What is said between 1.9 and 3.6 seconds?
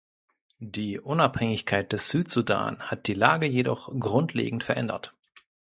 des Südsudan hat die Lage